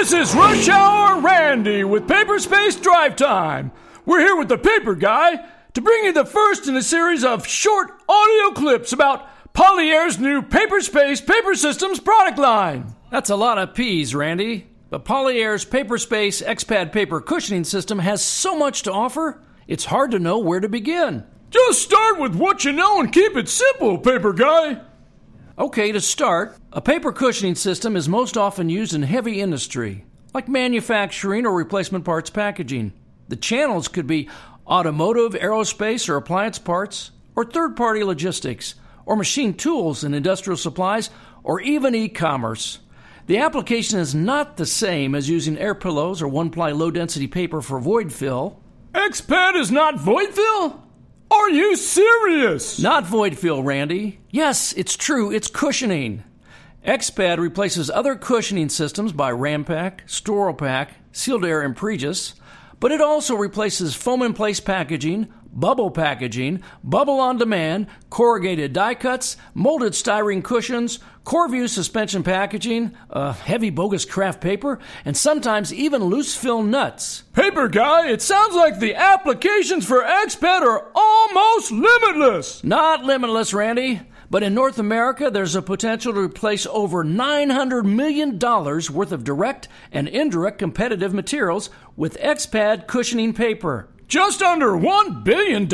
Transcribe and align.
This 0.00 0.14
is 0.14 0.34
Rush 0.34 0.66
Hour 0.66 1.20
Randy 1.20 1.84
with 1.84 2.08
Paperspace 2.08 2.80
Drive 2.80 3.16
Time. 3.16 3.70
We're 4.06 4.20
here 4.20 4.34
with 4.34 4.48
the 4.48 4.56
Paper 4.56 4.94
Guy 4.94 5.46
to 5.74 5.82
bring 5.82 6.04
you 6.04 6.12
the 6.14 6.24
first 6.24 6.66
in 6.66 6.74
a 6.74 6.82
series 6.82 7.22
of 7.22 7.46
short 7.46 7.90
audio 8.08 8.54
clips 8.54 8.94
about 8.94 9.28
Polyair's 9.52 10.18
new 10.18 10.40
Paperspace 10.40 11.20
Paper 11.20 11.54
Systems 11.54 12.00
product 12.00 12.38
line. 12.38 12.94
That's 13.10 13.28
a 13.28 13.36
lot 13.36 13.58
of 13.58 13.74
P's, 13.74 14.14
Randy. 14.14 14.68
But 14.88 15.04
Polyair's 15.04 15.66
Paperspace 15.66 16.42
XPad 16.42 16.92
paper 16.92 17.20
cushioning 17.20 17.64
system 17.64 17.98
has 17.98 18.24
so 18.24 18.56
much 18.56 18.84
to 18.84 18.92
offer, 18.92 19.42
it's 19.68 19.84
hard 19.84 20.12
to 20.12 20.18
know 20.18 20.38
where 20.38 20.60
to 20.60 20.68
begin. 20.70 21.26
Just 21.50 21.82
start 21.82 22.18
with 22.18 22.34
what 22.34 22.64
you 22.64 22.72
know 22.72 23.00
and 23.00 23.12
keep 23.12 23.36
it 23.36 23.50
simple, 23.50 23.98
Paper 23.98 24.32
Guy. 24.32 24.80
Okay, 25.60 25.92
to 25.92 26.00
start, 26.00 26.56
a 26.72 26.80
paper 26.80 27.12
cushioning 27.12 27.54
system 27.54 27.94
is 27.94 28.08
most 28.08 28.38
often 28.38 28.70
used 28.70 28.94
in 28.94 29.02
heavy 29.02 29.42
industry, 29.42 30.06
like 30.32 30.48
manufacturing 30.48 31.44
or 31.44 31.54
replacement 31.54 32.02
parts 32.06 32.30
packaging. 32.30 32.94
The 33.28 33.36
channels 33.36 33.86
could 33.86 34.06
be 34.06 34.30
automotive, 34.66 35.32
aerospace, 35.32 36.08
or 36.08 36.16
appliance 36.16 36.58
parts, 36.58 37.10
or 37.36 37.44
third 37.44 37.76
party 37.76 38.02
logistics, 38.02 38.74
or 39.04 39.16
machine 39.16 39.52
tools 39.52 40.02
and 40.02 40.14
industrial 40.14 40.56
supplies, 40.56 41.10
or 41.42 41.60
even 41.60 41.94
e 41.94 42.08
commerce. 42.08 42.78
The 43.26 43.36
application 43.36 43.98
is 43.98 44.14
not 44.14 44.56
the 44.56 44.64
same 44.64 45.14
as 45.14 45.28
using 45.28 45.58
air 45.58 45.74
pillows 45.74 46.22
or 46.22 46.28
one 46.28 46.48
ply 46.48 46.70
low 46.70 46.90
density 46.90 47.26
paper 47.26 47.60
for 47.60 47.78
void 47.78 48.14
fill. 48.14 48.62
XPad 48.94 49.56
is 49.56 49.70
not 49.70 50.00
void 50.00 50.30
fill? 50.30 50.82
Are 51.40 51.48
you 51.48 51.74
serious? 51.74 52.78
Not 52.78 53.06
void 53.06 53.38
fill, 53.38 53.62
Randy. 53.62 54.20
Yes, 54.28 54.74
it's 54.74 54.94
true, 54.94 55.32
it's 55.32 55.48
cushioning. 55.48 56.22
XPad 56.86 57.38
replaces 57.38 57.88
other 57.88 58.14
cushioning 58.14 58.68
systems 58.68 59.12
by 59.12 59.32
Ranpak, 59.32 60.06
Storopack, 60.06 60.90
Sealed 61.12 61.46
Air, 61.46 61.62
and 61.62 61.74
Pregis, 61.74 62.34
but 62.78 62.92
it 62.92 63.00
also 63.00 63.34
replaces 63.34 63.94
foam 63.94 64.20
in 64.20 64.34
place 64.34 64.60
packaging, 64.60 65.32
bubble 65.52 65.90
packaging, 65.90 66.62
bubble 66.82 67.20
on 67.20 67.38
demand, 67.38 67.86
corrugated 68.08 68.72
die 68.72 68.94
cuts, 68.94 69.36
molded 69.54 69.92
styrene 69.92 70.42
cushions, 70.42 70.98
Korrvu 71.24 71.68
suspension 71.68 72.22
packaging, 72.22 72.92
uh, 73.10 73.32
heavy 73.32 73.70
bogus 73.70 74.04
kraft 74.04 74.40
paper, 74.40 74.78
and 75.04 75.16
sometimes 75.16 75.72
even 75.72 76.04
loose 76.04 76.34
fill 76.34 76.62
nuts. 76.62 77.24
Paper 77.34 77.68
Guy, 77.68 78.08
it 78.08 78.22
sounds 78.22 78.54
like 78.54 78.78
the 78.78 78.94
applications 78.94 79.86
for 79.86 80.02
XPad 80.02 80.62
are 80.62 80.90
almost 80.94 81.70
limitless. 81.70 82.64
Not 82.64 83.04
limitless, 83.04 83.52
Randy. 83.52 84.00
But 84.30 84.44
in 84.44 84.54
North 84.54 84.78
America, 84.78 85.28
there's 85.28 85.56
a 85.56 85.62
potential 85.62 86.12
to 86.14 86.20
replace 86.20 86.64
over 86.66 87.04
$900 87.04 87.84
million 87.84 88.38
worth 88.38 89.12
of 89.12 89.24
direct 89.24 89.68
and 89.90 90.06
indirect 90.06 90.58
competitive 90.58 91.12
materials 91.12 91.68
with 91.96 92.16
XPad 92.18 92.86
cushioning 92.86 93.34
paper. 93.34 93.88
Just 94.10 94.42
under 94.42 94.72
$1 94.72 95.22
billion 95.22 95.68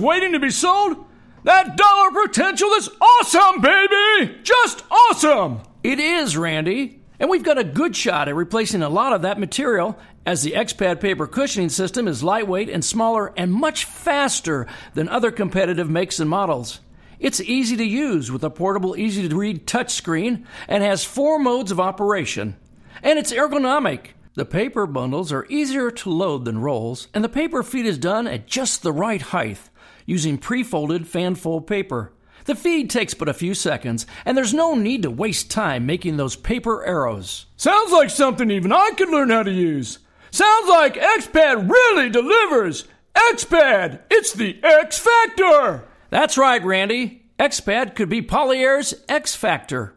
waiting 0.00 0.32
to 0.32 0.38
be 0.38 0.50
sold? 0.50 1.04
That 1.42 1.76
dollar 1.76 2.24
potential 2.24 2.68
is 2.74 2.88
awesome, 3.00 3.60
baby! 3.60 4.38
Just 4.44 4.84
awesome! 4.88 5.62
It 5.82 5.98
is, 5.98 6.36
Randy. 6.36 7.00
And 7.18 7.28
we've 7.28 7.42
got 7.42 7.58
a 7.58 7.64
good 7.64 7.96
shot 7.96 8.28
at 8.28 8.36
replacing 8.36 8.82
a 8.82 8.88
lot 8.88 9.12
of 9.12 9.22
that 9.22 9.40
material 9.40 9.98
as 10.24 10.44
the 10.44 10.52
XPad 10.52 11.00
paper 11.00 11.26
cushioning 11.26 11.68
system 11.68 12.06
is 12.06 12.22
lightweight 12.22 12.68
and 12.68 12.84
smaller 12.84 13.32
and 13.36 13.52
much 13.52 13.86
faster 13.86 14.68
than 14.94 15.08
other 15.08 15.32
competitive 15.32 15.90
makes 15.90 16.20
and 16.20 16.30
models. 16.30 16.78
It's 17.18 17.40
easy 17.40 17.76
to 17.76 17.84
use 17.84 18.30
with 18.30 18.44
a 18.44 18.50
portable, 18.50 18.96
easy 18.96 19.28
to 19.28 19.36
read 19.36 19.66
touchscreen 19.66 20.44
and 20.68 20.84
has 20.84 21.04
four 21.04 21.40
modes 21.40 21.72
of 21.72 21.80
operation. 21.80 22.54
And 23.02 23.18
it's 23.18 23.32
ergonomic. 23.32 24.10
The 24.34 24.44
paper 24.44 24.86
bundles 24.86 25.32
are 25.32 25.46
easier 25.48 25.90
to 25.90 26.10
load 26.10 26.44
than 26.44 26.60
rolls, 26.60 27.08
and 27.12 27.24
the 27.24 27.28
paper 27.28 27.64
feed 27.64 27.84
is 27.84 27.98
done 27.98 28.28
at 28.28 28.46
just 28.46 28.82
the 28.82 28.92
right 28.92 29.20
height 29.20 29.58
using 30.06 30.38
pre 30.38 30.62
folded 30.62 31.08
fan 31.08 31.34
fold 31.34 31.66
paper. 31.66 32.12
The 32.44 32.54
feed 32.54 32.90
takes 32.90 33.12
but 33.12 33.28
a 33.28 33.34
few 33.34 33.54
seconds, 33.54 34.06
and 34.24 34.36
there's 34.36 34.54
no 34.54 34.74
need 34.74 35.02
to 35.02 35.10
waste 35.10 35.50
time 35.50 35.84
making 35.84 36.16
those 36.16 36.36
paper 36.36 36.84
arrows. 36.84 37.46
Sounds 37.56 37.90
like 37.90 38.08
something 38.08 38.50
even 38.50 38.72
I 38.72 38.92
could 38.96 39.10
learn 39.10 39.30
how 39.30 39.42
to 39.42 39.50
use. 39.50 39.98
Sounds 40.30 40.68
like 40.68 40.94
XPad 40.94 41.68
really 41.68 42.08
delivers. 42.08 42.86
XPad, 43.14 44.00
it's 44.10 44.32
the 44.32 44.60
X 44.62 44.98
Factor. 44.98 45.88
That's 46.10 46.38
right, 46.38 46.64
Randy. 46.64 47.24
XPad 47.38 47.96
could 47.96 48.08
be 48.08 48.22
Polyair's 48.22 48.94
X 49.08 49.34
Factor. 49.34 49.94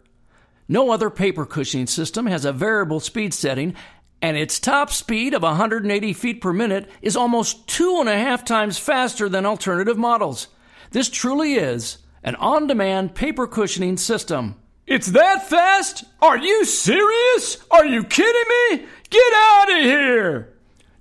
No 0.68 0.92
other 0.92 1.10
paper 1.10 1.46
cushioning 1.46 1.88
system 1.88 2.26
has 2.26 2.46
a 2.46 2.52
variable 2.52 3.00
speed 3.00 3.34
setting, 3.34 3.76
and 4.24 4.38
its 4.38 4.58
top 4.58 4.90
speed 4.90 5.34
of 5.34 5.44
180 5.44 6.14
feet 6.14 6.40
per 6.40 6.54
minute 6.54 6.90
is 7.02 7.18
almost 7.18 7.68
two 7.68 7.98
and 8.00 8.08
a 8.08 8.18
half 8.18 8.46
times 8.46 8.80
faster 8.80 9.28
than 9.28 9.46
alternative 9.46 9.98
models. 9.98 10.48
This 10.92 11.10
truly 11.10 11.56
is 11.56 11.98
an 12.24 12.36
on 12.36 12.66
demand 12.66 13.16
paper 13.16 13.46
cushioning 13.46 13.98
system. 13.98 14.56
It's 14.88 15.08
that 15.08 15.50
fast? 15.50 16.06
Are 16.22 16.38
you 16.38 16.64
serious? 16.64 17.58
Are 17.70 17.86
you 17.86 18.06
kidding 18.06 18.78
me? 18.80 18.88
Get 19.10 19.34
out 19.36 19.72
of 19.72 19.78
here! 19.84 20.54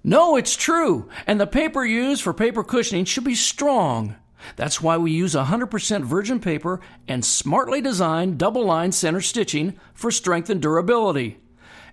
No, 0.03 0.35
it's 0.35 0.57
true, 0.57 1.09
and 1.25 1.41
the 1.41 1.47
paper 1.47 1.85
used 1.85 2.23
for 2.23 2.35
paper 2.35 2.65
cushioning 2.65 3.05
should 3.05 3.23
be 3.23 3.37
strong. 3.37 4.17
That's 4.57 4.81
why 4.81 4.97
we 4.97 5.13
use 5.13 5.37
100% 5.37 6.03
virgin 6.03 6.41
paper 6.41 6.81
and 7.07 7.25
smartly 7.25 7.81
designed 7.81 8.39
double 8.39 8.65
line 8.65 8.91
center 8.91 9.21
stitching 9.21 9.79
for 9.95 10.11
strength 10.11 10.51
and 10.51 10.61
durability. 10.61 11.39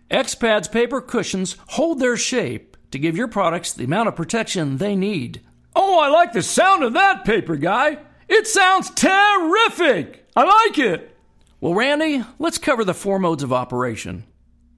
XPad's 0.10 0.68
paper 0.68 1.02
cushions 1.02 1.56
hold 1.70 2.00
their 2.00 2.18
shape 2.18 2.78
to 2.92 3.00
give 3.00 3.16
your 3.16 3.28
products 3.28 3.74
the 3.74 3.84
amount 3.84 4.10
of 4.10 4.16
protection 4.16 4.78
they 4.78 4.96
need. 4.96 5.42
Oh, 5.76 6.00
I 6.00 6.10
like 6.10 6.34
the 6.34 6.42
sound 6.42 6.84
of 6.84 6.94
that, 6.94 7.26
paper 7.26 7.56
guy. 7.56 8.00
It 8.28 8.48
sounds 8.48 8.90
terrific. 8.92 10.28
I 10.36 10.44
like 10.44 10.78
it. 10.78 11.16
Well, 11.62 11.74
Randy, 11.74 12.24
let's 12.40 12.58
cover 12.58 12.84
the 12.84 12.94
four 12.94 13.20
modes 13.20 13.44
of 13.44 13.54
operation. 13.54 14.24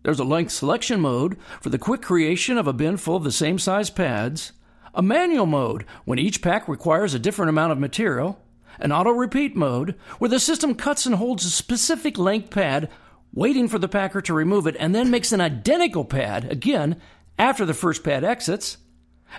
There's 0.03 0.19
a 0.19 0.23
length 0.23 0.51
selection 0.51 0.99
mode 0.99 1.37
for 1.61 1.69
the 1.69 1.77
quick 1.77 2.01
creation 2.01 2.57
of 2.57 2.67
a 2.67 2.73
bin 2.73 2.97
full 2.97 3.15
of 3.15 3.23
the 3.23 3.31
same 3.31 3.59
size 3.59 3.89
pads 3.89 4.51
a 4.93 5.01
manual 5.01 5.45
mode 5.45 5.85
when 6.05 6.19
each 6.19 6.41
pack 6.41 6.67
requires 6.67 7.13
a 7.13 7.19
different 7.19 7.49
amount 7.49 7.71
of 7.71 7.79
material, 7.79 8.39
an 8.79 8.91
auto 8.91 9.11
repeat 9.11 9.55
mode 9.55 9.95
where 10.19 10.29
the 10.29 10.39
system 10.39 10.75
cuts 10.75 11.05
and 11.05 11.15
holds 11.15 11.45
a 11.45 11.49
specific 11.49 12.17
length 12.17 12.49
pad, 12.49 12.89
waiting 13.33 13.67
for 13.67 13.79
the 13.79 13.87
packer 13.87 14.21
to 14.21 14.33
remove 14.33 14.67
it, 14.67 14.75
and 14.79 14.93
then 14.93 15.09
makes 15.09 15.31
an 15.31 15.41
identical 15.41 16.05
pad 16.05 16.51
again 16.51 16.99
after 17.37 17.65
the 17.65 17.73
first 17.73 18.03
pad 18.03 18.23
exits. 18.23 18.77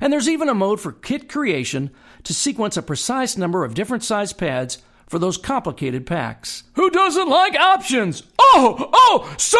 And 0.00 0.12
there's 0.12 0.28
even 0.28 0.48
a 0.48 0.54
mode 0.54 0.80
for 0.80 0.92
kit 0.92 1.28
creation 1.28 1.90
to 2.24 2.32
sequence 2.34 2.76
a 2.76 2.82
precise 2.82 3.36
number 3.36 3.64
of 3.64 3.74
different 3.74 4.04
size 4.04 4.32
pads 4.32 4.78
for 5.06 5.18
those 5.18 5.36
complicated 5.36 6.06
packs. 6.06 6.64
Who 6.74 6.88
doesn't 6.88 7.28
like 7.28 7.54
options? 7.54 8.22
Oh, 8.38 8.90
oh, 8.92 9.34
so 9.36 9.58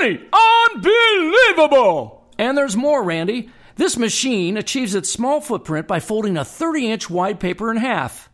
many! 0.00 0.26
Unbelievable! 0.74 2.30
And 2.38 2.56
there's 2.56 2.76
more, 2.76 3.02
Randy. 3.02 3.50
This 3.76 3.98
machine 3.98 4.56
achieves 4.56 4.94
its 4.94 5.10
small 5.10 5.40
footprint 5.40 5.86
by 5.86 6.00
folding 6.00 6.36
a 6.36 6.44
30 6.44 6.90
inch 6.90 7.10
wide 7.10 7.40
paper 7.40 7.70
in 7.70 7.76
half. 7.76 8.30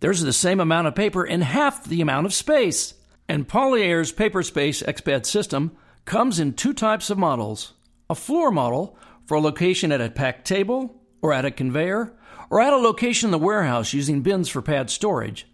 There's 0.00 0.20
the 0.20 0.32
same 0.32 0.60
amount 0.60 0.86
of 0.86 0.94
paper 0.94 1.24
in 1.24 1.40
half 1.40 1.84
the 1.84 2.00
amount 2.00 2.26
of 2.26 2.34
space. 2.34 2.94
And 3.28 3.48
Polyair's 3.48 4.12
Paperspace 4.12 4.82
XPad 4.82 5.24
system 5.24 5.76
comes 6.04 6.38
in 6.38 6.52
two 6.52 6.72
types 6.72 7.10
of 7.10 7.18
models 7.18 7.72
a 8.10 8.14
floor 8.14 8.50
model 8.50 8.98
for 9.24 9.36
a 9.36 9.40
location 9.40 9.90
at 9.90 10.00
a 10.00 10.10
packed 10.10 10.46
table 10.46 11.00
or 11.22 11.32
at 11.32 11.46
a 11.46 11.50
conveyor 11.50 12.12
or 12.50 12.60
at 12.60 12.72
a 12.72 12.76
location 12.76 13.28
in 13.28 13.30
the 13.32 13.38
warehouse 13.38 13.94
using 13.94 14.20
bins 14.20 14.48
for 14.48 14.60
pad 14.60 14.90
storage, 14.90 15.46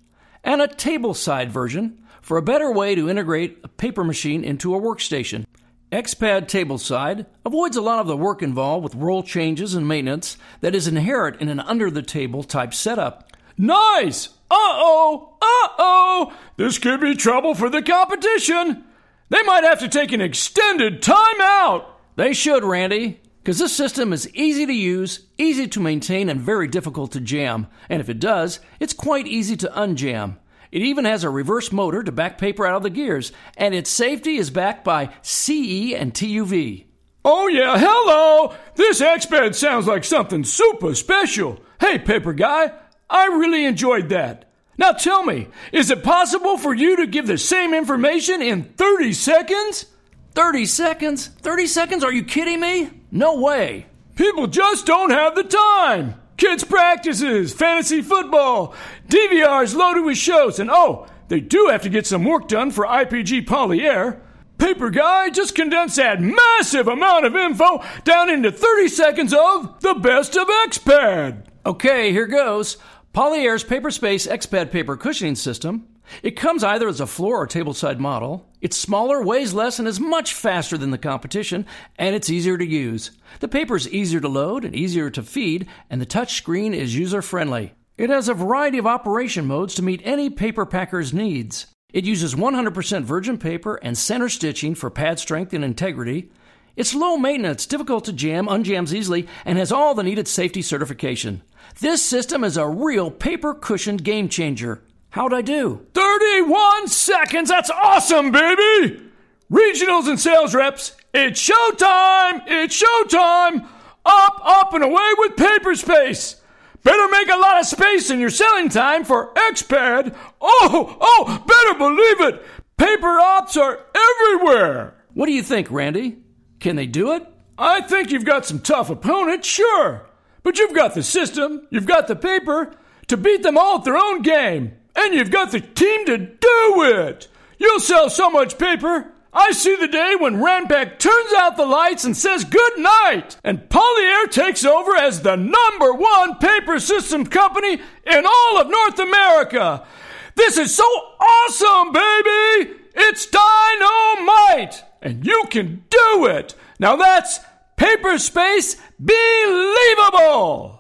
and 0.43 0.61
a 0.61 0.67
table 0.67 1.15
side 1.15 1.53
version 1.53 2.03
for 2.21 2.37
a 2.37 2.43
better 2.43 2.73
way 2.73 2.95
to 2.95 3.09
integrate 3.09 3.59
a 3.63 3.69
paper 3.69 4.03
machine 4.03 4.43
into 4.43 4.75
a 4.75 4.81
workstation. 4.81 5.47
XPad 5.93 6.47
Tableside 6.47 7.27
avoids 7.45 7.77
a 7.77 7.81
lot 7.83 7.99
of 7.99 8.07
the 8.07 8.17
work 8.17 8.43
involved 8.43 8.85
with 8.85 8.95
roll 8.95 9.23
changes 9.23 9.75
and 9.75 9.89
maintenance 9.89 10.37
that 10.61 10.75
is 10.75 10.87
inherent 10.87 11.41
in 11.41 11.49
an 11.49 11.61
under 11.61 11.91
the 11.91 12.03
table 12.03 12.45
type 12.45 12.73
setup. 12.73 13.33
Nice! 13.57 14.29
Uh 14.51 14.57
oh! 14.57 15.37
Uh 15.41 15.69
oh! 15.79 16.33
This 16.57 16.79
could 16.79 17.01
be 17.01 17.15
trouble 17.15 17.55
for 17.55 17.71
the 17.71 17.83
competition! 17.83 18.85
They 19.29 19.43
might 19.45 19.63
have 19.63 19.79
to 19.79 19.89
take 19.89 20.11
an 20.11 20.21
extended 20.21 21.03
timeout! 21.03 21.85
They 22.17 22.33
should, 22.33 22.65
Randy, 22.65 23.21
because 23.43 23.59
this 23.59 23.75
system 23.75 24.13
is 24.13 24.29
easy 24.35 24.67
to 24.67 24.73
use, 24.73 25.27
easy 25.39 25.69
to 25.69 25.81
maintain, 25.81 26.29
and 26.29 26.41
very 26.41 26.67
difficult 26.67 27.13
to 27.13 27.21
jam. 27.21 27.69
And 27.89 28.01
if 28.01 28.09
it 28.09 28.19
does, 28.19 28.61
it's 28.81 28.93
quite 28.93 29.27
easy 29.29 29.57
to 29.59 29.69
unjam. 29.69 30.39
It 30.73 30.83
even 30.83 31.05
has 31.05 31.25
a 31.25 31.31
reverse 31.31 31.73
motor 31.73 32.03
to 32.03 32.13
back 32.13 32.39
paper 32.39 32.67
out 32.67 32.77
of 32.77 32.83
the 32.83 32.91
gears, 32.91 33.33
and 33.57 33.75
its 33.75 33.91
safety 33.91 34.37
is 34.37 34.51
backed 34.51 34.85
by 34.85 35.15
CE 35.23 35.95
and 35.95 36.13
TUV. 36.13 36.87
Oh, 37.25 37.49
yeah, 37.49 37.79
hello! 37.79 38.55
This 38.75 39.01
XPad 39.01 39.55
sounds 39.55 39.87
like 39.87 40.05
something 40.05 40.43
super 40.43 40.95
special. 40.95 41.61
Hey, 41.81 41.99
paper 41.99 42.33
guy, 42.33 42.73
I 43.11 43.27
really 43.27 43.67
enjoyed 43.67 44.09
that. 44.11 44.45
Now 44.79 44.93
tell 44.93 45.25
me, 45.25 45.49
is 45.73 45.91
it 45.91 46.03
possible 46.03 46.57
for 46.57 46.73
you 46.73 46.97
to 46.97 47.07
give 47.07 47.27
the 47.27 47.37
same 47.37 47.75
information 47.75 48.41
in 48.41 48.63
30 48.63 49.13
seconds? 49.13 49.87
30 50.33 50.65
seconds? 50.65 51.27
30 51.27 51.67
seconds? 51.67 52.05
Are 52.05 52.13
you 52.13 52.25
kidding 52.25 52.61
me? 52.61 52.91
No 53.11 53.39
way. 53.41 53.87
People 54.15 54.47
just 54.47 54.87
don't 54.87 55.11
have 55.11 55.35
the 55.35 55.43
time. 55.43 56.15
Kids' 56.37 56.65
practices, 56.65 57.53
fantasy 57.53 58.01
football, 58.01 58.75
DVRs 59.09 59.75
loaded 59.75 60.05
with 60.05 60.17
shows, 60.17 60.59
and 60.59 60.71
oh, 60.73 61.07
they 61.29 61.41
do 61.41 61.69
have 61.71 61.83
to 61.83 61.91
get 61.91 62.07
some 62.07 62.25
work 62.25 62.49
done 62.49 62.71
for 62.71 62.87
IPG 62.87 63.45
Polyair. 63.47 64.21
Paper 64.57 64.91
Guy 64.91 65.31
just 65.31 65.55
condensed 65.55 65.97
that 65.97 66.21
massive 66.21 66.89
amount 66.89 67.27
of 67.27 67.37
info 67.37 67.83
down 68.05 68.31
into 68.31 68.51
30 68.53 68.89
seconds 68.89 69.35
of 69.35 69.81
the 69.81 69.95
best 69.95 70.37
of 70.37 70.49
XPad. 70.49 71.45
Okay, 71.67 72.11
here 72.13 72.27
goes. 72.27 72.79
Polyair's 73.13 73.65
Paperspace 73.65 74.31
XPad 74.31 74.71
paper 74.71 74.97
cushioning 74.97 75.35
system. 75.35 75.89
It 76.23 76.37
comes 76.37 76.63
either 76.63 76.87
as 76.87 77.01
a 77.01 77.09
floor 77.09 77.43
or 77.43 77.47
tableside 77.49 77.99
model. 77.99 78.49
It's 78.61 78.77
smaller, 78.77 79.21
weighs 79.21 79.53
less, 79.53 79.81
and 79.81 79.89
is 79.89 79.99
much 79.99 80.33
faster 80.33 80.79
than 80.79 80.93
the 80.93 80.99
competition, 80.99 81.67
and 81.99 82.15
it's 82.15 82.31
easier 82.31 82.57
to 82.57 82.65
use. 82.65 83.11
The 83.41 83.49
paper 83.49 83.75
is 83.75 83.89
easier 83.89 84.21
to 84.21 84.29
load 84.29 84.65
and 84.65 84.77
easier 84.77 85.11
to 85.11 85.25
feed, 85.25 85.67
and 85.91 86.01
the 86.01 86.07
touch 86.07 86.35
screen 86.35 86.73
is 86.73 86.97
user 86.97 87.21
friendly. 87.21 87.75
It 87.99 88.11
has 88.11 88.29
a 88.29 88.35
variety 88.35 88.79
of 88.79 88.87
operation 88.87 89.45
modes 89.45 89.75
to 89.75 89.83
meet 89.83 90.03
any 90.05 90.31
paper 90.31 90.65
packer's 90.65 91.13
needs. 91.13 91.67
It 91.93 92.05
uses 92.05 92.37
100% 92.37 93.03
virgin 93.03 93.39
paper 93.39 93.75
and 93.83 93.99
center 93.99 94.29
stitching 94.29 94.77
for 94.77 94.89
pad 94.89 95.19
strength 95.19 95.53
and 95.53 95.65
integrity. 95.65 96.31
It's 96.77 96.95
low 96.95 97.17
maintenance, 97.17 97.67
difficult 97.67 98.05
to 98.05 98.13
jam, 98.13 98.47
unjams 98.47 98.93
easily, 98.93 99.27
and 99.45 99.59
has 99.59 99.73
all 99.73 99.95
the 99.95 100.03
needed 100.03 100.29
safety 100.29 100.63
certification. 100.63 101.43
This 101.81 102.03
system 102.03 102.45
is 102.45 102.57
a 102.57 102.69
real 102.69 103.11
paper 103.11 103.55
cushioned 103.55 104.05
game 104.05 104.29
changer. 104.29 104.83
How'd 105.11 105.35
I 105.35 105.43
do? 105.43 105.87
31 105.95 106.89
seconds! 106.89 107.49
That's 107.49 107.71
awesome, 107.71 108.31
baby! 108.31 109.03
Regionals 109.51 110.09
and 110.09 110.21
sales 110.21 110.55
reps, 110.55 110.97
it's 111.13 111.41
showtime! 111.41 112.43
It's 112.47 112.81
showtime! 112.81 113.67
Up, 114.05 114.41
up, 114.45 114.73
and 114.75 114.85
away 114.85 115.11
with 115.19 115.37
Paperspace! 115.37 116.37
Better 116.83 117.09
make 117.09 117.29
a 117.29 117.37
lot 117.37 117.61
of 117.61 117.67
space 117.67 118.11
in 118.11 118.21
your 118.21 118.31
selling 118.31 118.69
time 118.69 119.05
for 119.05 119.35
XPad. 119.35 120.15
Oh, 120.41 120.97
oh, 121.01 121.45
better 121.47 121.79
believe 121.79 122.35
it. 122.35 122.47
Paper 122.79 123.21
ops 123.21 123.57
are 123.57 123.81
everywhere. 123.95 124.95
What 125.13 125.27
do 125.27 125.33
you 125.33 125.43
think, 125.43 125.71
Randy? 125.71 126.23
Can 126.61 126.77
they 126.77 126.87
do 126.87 127.13
it? 127.13 127.27
I 127.59 127.81
think 127.81 128.11
you've 128.11 128.25
got 128.25 128.47
some 128.47 128.61
tough 128.61 128.91
opponents, 128.91 129.49
sure. 129.49 130.07
But 130.43 130.59
you've 130.59 130.75
got 130.75 130.95
the 130.95 131.03
system, 131.03 131.67
you've 131.71 131.87
got 131.87 132.07
the 132.07 132.17
paper 132.17 132.73
to 133.09 133.17
beat 133.17 133.43
them 133.43 133.59
all 133.59 133.79
at 133.79 133.85
their 133.85 133.97
own 133.97 134.23
game, 134.23 134.73
and 134.95 135.15
you've 135.15 135.31
got 135.31 135.51
the 135.51 135.61
team 135.61 136.07
to 136.07 136.17
do 136.17 136.83
it. 136.83 137.29
You'll 137.59 137.81
sell 137.81 138.09
so 138.09 138.31
much 138.31 138.57
paper, 138.57 139.13
I 139.33 139.53
see 139.53 139.77
the 139.77 139.87
day 139.87 140.17
when 140.19 140.37
Ranpak 140.37 140.99
turns 140.99 141.33
out 141.39 141.57
the 141.57 141.65
lights 141.65 142.05
and 142.05 142.17
says 142.17 142.45
good 142.45 142.79
night, 142.79 143.37
and 143.45 143.69
Polyair 143.69 144.29
takes 144.29 144.65
over 144.65 144.97
as 144.97 145.23
the 145.23 145.37
number 145.37 145.93
one 145.93 146.37
paper 146.39 146.81
system 146.81 147.25
company 147.25 147.75
in 147.75 148.27
all 148.27 148.61
of 148.61 148.69
North 148.69 148.99
America. 148.99 149.87
This 150.35 150.59
is 150.59 150.75
so 150.75 150.85
awesome, 150.85 151.93
baby! 151.93 152.75
It's 152.95 153.27
dynamite! 153.27 154.83
And 155.03 155.27
you 155.27 155.45
can 155.51 155.85
do 155.89 156.27
it! 156.27 156.55
Now 156.79 156.97
that's 156.97 157.41
Paperspace 157.77 158.77
Believable! 158.99 160.80